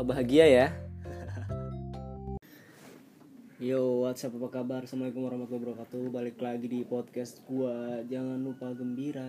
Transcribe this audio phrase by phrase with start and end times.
[0.00, 0.66] Bahagia ya?
[3.60, 4.88] Yo, WhatsApp apa kabar?
[4.88, 6.08] Assalamualaikum warahmatullahi wabarakatuh.
[6.08, 8.00] Balik lagi di podcast gua.
[8.08, 9.28] Jangan lupa gembira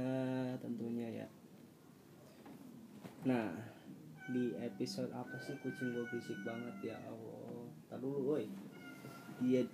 [0.63, 1.27] tentunya ya.
[3.27, 3.51] Nah,
[4.31, 7.67] di episode apa sih kucing gue berisik banget ya Allah.
[7.91, 8.47] Tar dulu, woi.
[9.43, 9.67] Dia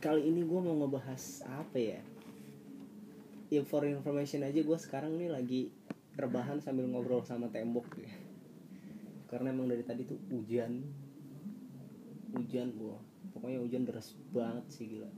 [0.00, 2.00] kali ini gue mau ngebahas apa ya?
[3.68, 5.68] For information aja gue sekarang nih lagi
[6.16, 8.19] rebahan sambil ngobrol sama tembok ya.
[9.30, 10.82] Karena emang dari tadi tuh hujan.
[12.34, 12.98] Hujan gua.
[13.30, 15.10] Pokoknya hujan deras banget sih gila.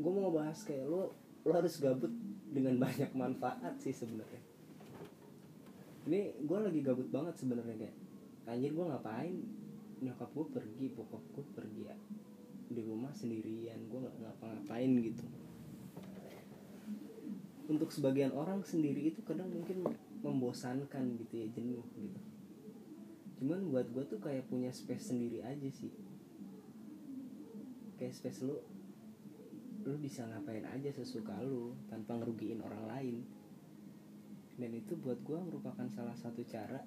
[0.00, 1.12] Gue mau ngebahas kayak lo
[1.44, 2.08] lo harus gabut
[2.48, 4.40] dengan banyak manfaat sih sebenarnya.
[6.08, 7.96] Ini gue lagi gabut banget sebenarnya kayak
[8.48, 9.36] anjir gue ngapain
[10.00, 11.96] nyokap gue pergi bokap gue pergi ya
[12.70, 15.24] di rumah sendirian gue nggak ngapa-ngapain gitu
[17.70, 19.86] untuk sebagian orang sendiri itu kadang mungkin
[20.26, 22.20] membosankan gitu ya jenuh gitu.
[23.38, 25.94] Cuman buat gue tuh kayak punya space sendiri aja sih.
[27.94, 28.58] Kayak space lu
[29.86, 33.16] lu bisa ngapain aja sesuka lu tanpa ngerugiin orang lain.
[34.58, 36.82] Dan itu buat gue merupakan salah satu cara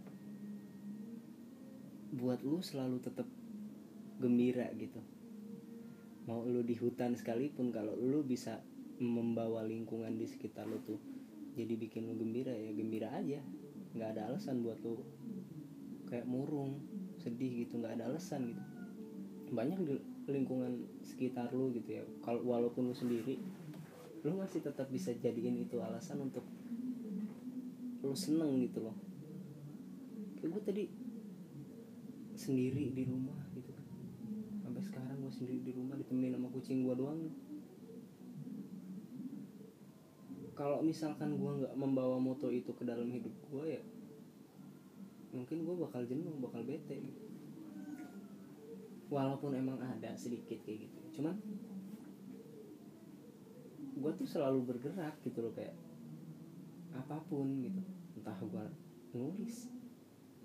[2.14, 3.26] buat lu selalu tetap
[4.22, 5.00] gembira gitu.
[6.30, 8.62] Mau lu di hutan sekalipun kalau lu bisa
[9.02, 11.02] membawa lingkungan di sekitar lu tuh
[11.54, 13.42] jadi bikin lu gembira ya gembira aja.
[13.94, 15.06] Nggak ada alasan buat lu
[16.10, 16.82] kayak murung
[17.22, 18.64] sedih gitu nggak ada alasan gitu.
[19.54, 19.94] Banyak di
[20.30, 22.04] lingkungan sekitar lu gitu ya.
[22.26, 23.38] Kalau walaupun lu sendiri
[24.24, 26.46] lu masih tetap bisa jadiin itu alasan untuk
[28.02, 28.98] lu seneng gitu loh.
[30.42, 30.84] Kayak gue tadi
[32.34, 33.86] sendiri di rumah gitu kan.
[34.66, 37.30] Sampai sekarang gue sendiri di rumah ditemenin sama kucing gue doang
[40.64, 43.84] kalau misalkan gue nggak membawa moto itu ke dalam hidup gue ya
[45.36, 47.24] mungkin gue bakal jenuh bakal bete gitu.
[49.12, 51.20] walaupun emang ada sedikit kayak gitu.
[51.20, 51.36] Cuman
[54.00, 55.76] gue tuh selalu bergerak gitu loh kayak
[56.96, 57.84] apa pun gitu.
[58.16, 58.66] Entah gue
[59.20, 59.68] nulis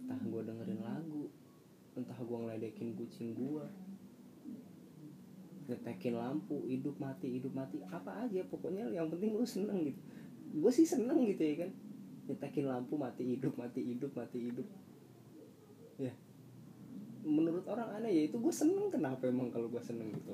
[0.02, 1.30] entah gue dengerin lagu
[1.94, 3.64] entah gue ngeledekin kucing gue
[5.68, 10.00] ngetekin lampu hidup mati hidup mati apa aja pokoknya yang penting lu seneng gitu.
[10.56, 11.70] Gue sih seneng gitu ya kan
[12.24, 14.64] nyetekin lampu mati hidup mati hidup mati hidup.
[16.00, 16.16] Ya.
[17.28, 20.32] Menurut orang aneh ya itu gue seneng kenapa emang kalau gue seneng gitu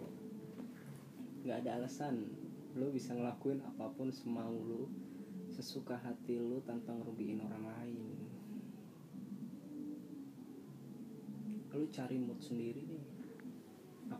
[1.44, 2.30] nggak ada alasan.
[2.78, 4.86] Lu bisa ngelakuin apa pun semau lu
[5.50, 8.06] sesuka hati lu tanpa ngerugiin orang lain.
[11.74, 13.03] Lu cari mood sendiri nih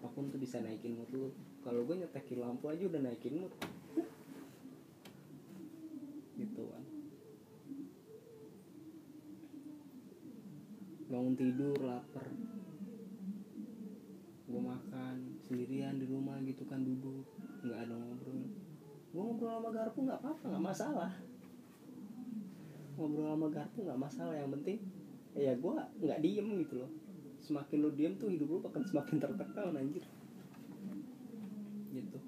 [0.04, 1.32] apa pun tuh bisa naikin mood lu.
[1.64, 3.52] Kalau gue nyetekin lampu aja udah naikin mood.
[6.36, 6.84] Gitu kan
[11.08, 12.28] bangun tidur lapar.
[14.44, 17.24] Gue makan sendirian di rumah gitu kan duduk.
[17.64, 18.44] Nggak ada ngobrol.
[19.08, 21.12] Gue ngobrol sama garpu nggak apa-apa nggak masalah.
[23.00, 24.84] Ngobrol sama garpu nggak masalah yang penting
[25.34, 26.90] ya gue nggak diem gitu loh
[27.44, 30.04] semakin lu diem tuh hidup lu akan semakin tertekan anjir.
[31.92, 32.18] Gitu.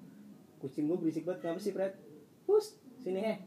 [0.61, 1.97] Kucing gue berisik banget kenapa sih Fred?
[2.45, 3.39] Hus sini heh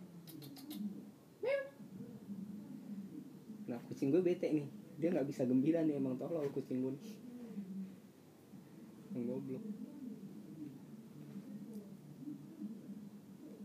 [3.70, 4.66] nah kucing gue bete nih.
[4.98, 7.06] Dia nggak bisa gembira nih emang tolol kucing gue nih.
[9.14, 9.64] Yang goblok.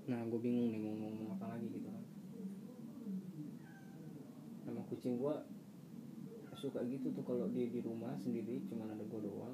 [0.06, 2.06] Nah gue bingung nih mau ngomong apa lagi gitu kan.
[4.70, 5.36] Emang kucing gue
[6.66, 9.54] suka gitu tuh kalau dia di rumah sendiri cuman ada gue doang.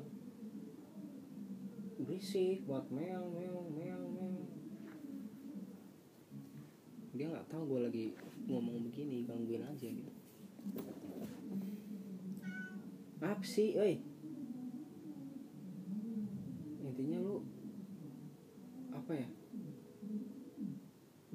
[2.00, 4.48] Berisik buat meong meong meong meong.
[7.12, 8.06] Dia nggak tahu gue lagi
[8.48, 10.14] ngomong begini gangguin aja gitu.
[13.20, 14.00] Apa sih oi?
[16.80, 17.44] Intinya lu
[18.96, 19.28] apa ya?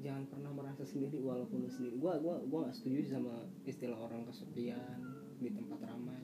[0.01, 2.01] Jangan pernah merasa sendiri walaupun lu sendiri.
[2.01, 5.06] Gua gua gua gak setuju sama istilah orang kesepian
[5.37, 6.23] di tempat ramai.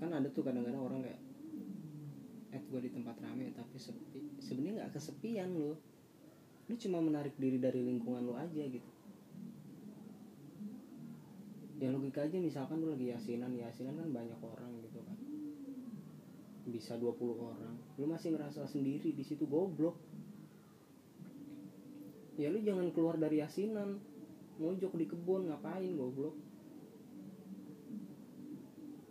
[0.00, 1.22] Kan ada tuh kadang-kadang orang kayak
[2.50, 4.42] eh gue di tempat ramai tapi sepi.
[4.42, 5.78] Sebenarnya nggak kesepian lo
[6.70, 8.90] lu cuma menarik diri dari lingkungan lu aja gitu.
[11.82, 15.18] Ya logika aja misalkan lu lagi yasinan yasinan kan banyak orang gitu kan.
[16.70, 17.74] Bisa 20 orang.
[17.98, 19.98] Lu masih ngerasa sendiri di situ goblok.
[22.38, 23.98] Ya lu jangan keluar dari yasinan.
[24.60, 26.49] Mojok di kebun ngapain goblok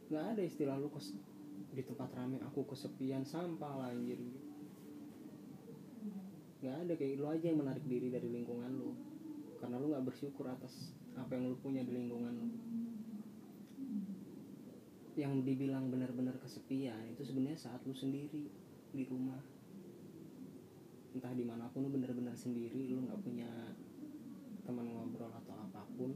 [0.10, 1.14] nggak ada istilah lu kes
[1.70, 4.18] di tempat rame aku kesepian sampah lah anjir.
[6.60, 8.98] Nggak ada kayak lu aja yang menarik diri dari lingkungan lu.
[9.62, 12.50] Karena lu nggak bersyukur atas apa yang lu punya di lingkungan lu.
[15.14, 18.50] Yang dibilang benar-benar kesepian itu sebenarnya saat lu sendiri
[18.90, 19.40] di rumah.
[21.14, 23.50] Entah di mana pun lu benar-benar sendiri lu nggak punya
[24.66, 26.14] teman ngobrol atau apa pun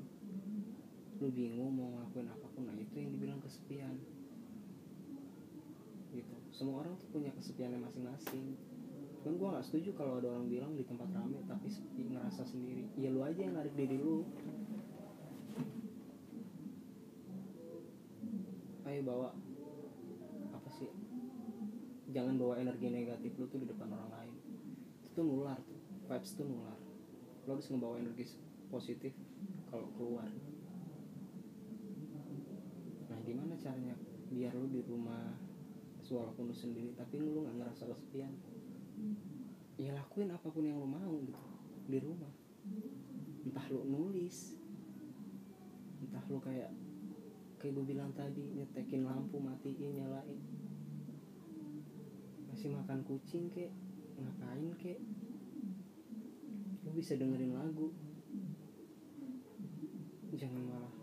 [1.23, 3.95] lu bingung mau ngelakuin apa pun nah itu yang dibilang kesepian.
[6.11, 6.35] Gitu.
[6.51, 8.59] Semua orang tuh punya kesepiannya masing-masing.
[9.23, 12.91] Kan gue nggak setuju kalau ada orang bilang di tempat rame tapi sepi ngerasa sendiri.
[12.99, 14.27] Ya lu aja yang narik diri lu.
[18.83, 19.31] Ayo bawa
[20.51, 20.91] apa sih
[22.11, 24.35] jangan bawa energi negatif lu tuh di depan orang lain.
[25.07, 25.79] Itu tuh nular tuh
[26.11, 26.79] vibes tuh nular.
[27.47, 28.27] Lu harus ngebawa energi
[28.67, 29.15] positif
[29.71, 30.27] kalau keluar
[33.23, 33.95] gimana caranya
[34.27, 35.33] biar lu di rumah
[36.13, 38.33] walaupun lu sendiri tapi lu nggak ngerasa kesepian?
[39.81, 41.41] Ya lakuin apa pun yang lu mau gitu
[41.89, 42.29] di rumah.
[43.43, 44.61] Entah lu nulis
[46.03, 46.69] entah lu kayak
[47.57, 50.39] kayak gue bilang tadi nyetekin lampu matiin nyalain.
[52.51, 53.73] Masih makan kucing kek
[54.19, 54.99] ngapain kek?
[56.85, 57.89] Lu bisa dengerin lagu.
[60.33, 61.02] Jangan malah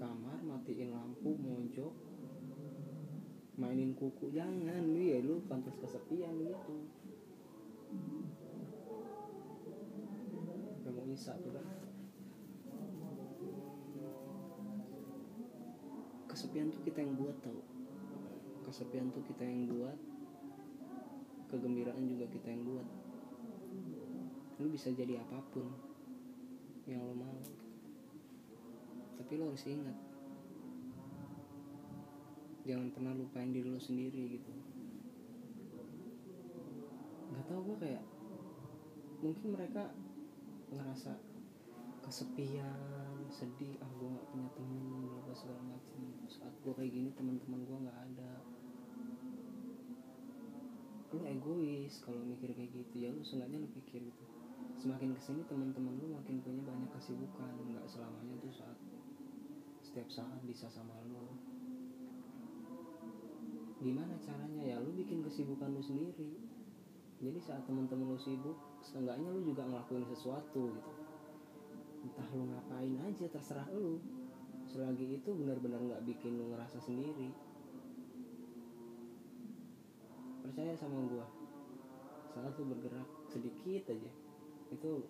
[0.00, 1.92] kamar matiin lampu mojok
[3.60, 4.32] mainin kuku.
[4.32, 6.88] Jangan lu ya lu pantas kesepian gitu.
[10.80, 11.66] Udah mau isa tuh kan
[16.32, 17.60] kesepian tuh kita yang buat tau.
[18.64, 19.98] Kesepian tuh kita yang buat.
[21.52, 22.88] Kegembiraan juga kita yang buat.
[24.64, 25.68] Lu bisa jadi apa pun
[26.88, 27.36] yang lo mau
[29.30, 29.94] tapi lo harus ingat.
[32.66, 34.50] Jangan pernah lupain diri lo sendiri gitu.
[37.30, 38.02] Nggak tahu gue kayak
[39.22, 39.94] mungkin mereka
[40.74, 41.14] ngerasa
[42.02, 46.10] kesepian sedih ah gue nggak punya temen apa segala macam.
[46.26, 48.32] Saat gue kayak gini teman-teman gue nggak ada.
[51.14, 52.98] Lu egois kalau mikir kayak gitu.
[52.98, 54.24] Ya lu seenggaknya lu pikir gitu.
[54.74, 57.54] Semakin ke sini teman-teman lu makin punya banyak kesibukan.
[57.70, 58.89] Nggak selamanya tuh saat
[59.90, 61.18] setiap saat bisa sama lu.
[63.82, 64.78] Gimana caranya ya?
[64.78, 66.38] Lu bikin kesibukan lu sendiri.
[67.18, 68.54] Jadi saat teman-teman lu sibuk
[68.86, 70.92] seenggaknya lu juga ngelakuin sesuatu gitu.
[72.06, 73.98] Entah lu ngapain aja terserah lu.
[74.70, 77.34] Selagi itu benar-benar nggak bikin lu ngerasa sendiri.
[80.46, 81.26] Percaya sama gua
[82.30, 84.12] saat lu bergerak sedikit aja
[84.70, 85.02] itu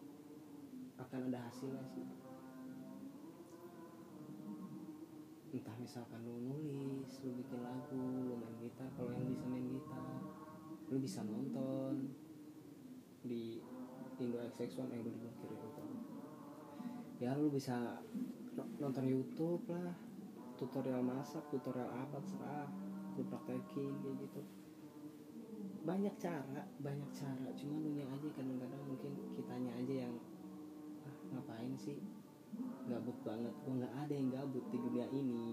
[0.97, 2.30] akan ada hasilnya sih
[5.51, 10.19] entah misalkan lu nulis lu bikin lagu lu main gitar kalau yang bisa main gitar
[10.91, 12.15] lu bisa nonton
[13.27, 13.59] di
[14.21, 15.69] Indo XX1 eh gue diblokir ya
[17.21, 18.01] ya lu bisa
[18.81, 19.93] nonton YouTube lah
[20.61, 22.69] tutorial masak tutorial apa terserah
[23.17, 24.43] lu praktekin kayak gitu.
[25.85, 30.15] Banyak cara banyak cara cuma lu aja kadang-kadang mungkin kitanya aja yang
[31.09, 31.97] ah, ngapain sih
[32.91, 33.55] gabut banget.
[33.63, 35.47] Gue nggak ada yang gabut di dunia ini.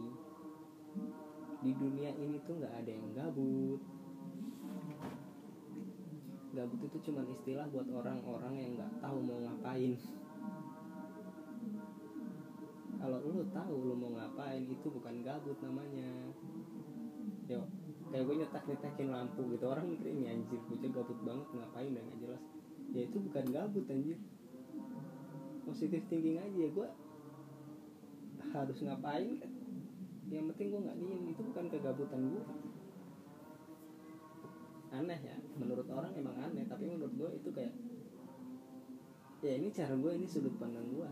[1.61, 3.81] Di dunia ini tuh nggak ada yang gabut.
[6.57, 9.93] Gabut itu cuma istilah buat orang-orang yang nggak tahu mau ngapain.
[12.97, 16.33] Kalau lu tahu lu mau ngapain itu bukan gabut namanya.
[17.45, 17.61] Yo
[18.09, 19.65] kayak gue nyetak nyetakin lampu gitu.
[19.69, 21.91] Orang mikir ini anjir bocah gabut banget ngapain?
[21.93, 22.43] Dan nggak jelas.
[22.95, 24.17] Ya itu bukan gabut anjir
[25.67, 26.89] positif thinking aja ya gue
[28.55, 29.43] harus ngapain?
[30.31, 32.45] Yang penting gue nggak diem itu bukan kegabutan gue
[34.87, 37.75] aneh ya menurut orang emang aneh tapi menurut gue itu kayak
[39.43, 41.11] ya ini cara gue ini sudut pandang gue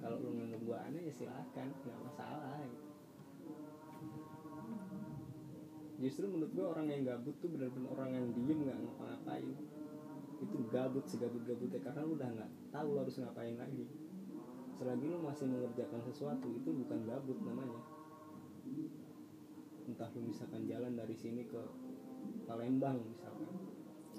[0.00, 2.86] kalau lu nganggap gue aneh ya silakan nggak masalah gitu.
[5.96, 8.80] Justru menurut gue orang yang gabut tuh benar-benar orang yang diem nggak
[10.76, 13.88] gabut segabut-gabutnya karena lu udah nggak tahu lu harus ngapain lagi.
[14.76, 17.80] Selagi lu masih mengerjakan sesuatu itu bukan gabut namanya.
[19.88, 21.62] Entah lu misalkan jalan dari sini ke
[22.44, 23.48] Palembang misalkan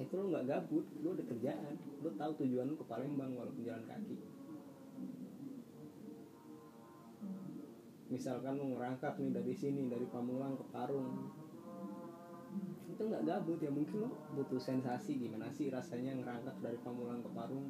[0.01, 1.77] itu lu nggak gabut lu ada kerjaan.
[2.01, 4.17] Lu tahu tujuan lu ke Palembang walaupun jalan kaki.
[8.09, 11.29] Misalkan lu ngerangkak nih dari sini dari Pamulang ke Parung
[12.97, 17.29] itu nggak gabut ya mungkin lo butuh sensasi gimana sih rasanya ngerangkak dari Pamulang ke
[17.29, 17.69] Parung?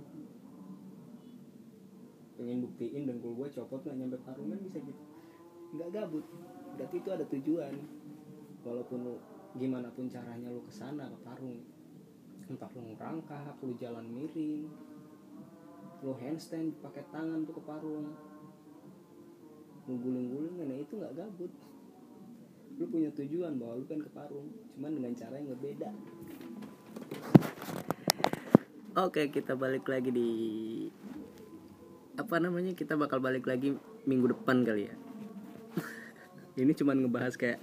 [2.39, 5.03] Pengen buktiin dengkul gue copot nggak nyampe Parung kan bisa gitu.
[5.75, 6.23] Nggak gabut
[6.79, 7.75] berarti itu ada tujuan.
[8.63, 9.15] Walaupun lu
[9.59, 11.59] gimana pun caranya lu ke sana ke Parung
[12.47, 14.63] entah lu ngerangkak lu jalan miring
[16.07, 18.15] lo handstand pakai tangan tuh ke parung.
[19.89, 21.51] Lo guling-guling nah itu nggak gabut
[22.77, 24.47] lu punya tujuan bahwa lu kan ke parung.
[24.77, 25.89] Cuman dengan cara yang berbeda.
[28.97, 30.29] Oke kita balik lagi di
[32.17, 33.77] apa namanya kita bakal balik lagi
[34.09, 34.95] minggu depan kali ya.
[36.61, 37.61] Ini cuman ngebahas kayak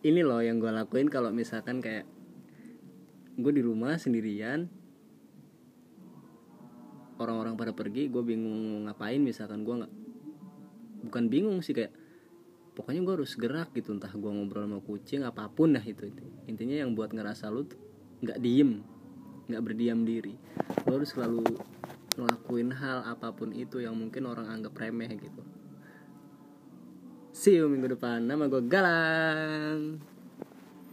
[0.00, 2.08] ini loh yang gue lakuin kalau misalkan kayak
[3.36, 4.72] gue di rumah sendirian
[7.20, 9.92] orang-orang pada pergi gue bingung ngapain misalkan gue nggak
[11.04, 11.92] bukan bingung sih kayak
[12.74, 16.24] pokoknya gue harus gerak gitu entah gue ngobrol sama kucing apa pun lah itu, itu.
[16.46, 17.66] intinya yang buat ngerasa lu
[18.20, 18.84] nggak diem
[19.50, 20.38] nggak berdiam diri.
[20.86, 21.42] Lo harus selalu
[22.14, 25.42] ngelakuin hal apa pun itu yang mungkin orang anggap remeh gitu.
[27.34, 29.98] See you minggu depan nama gue Galang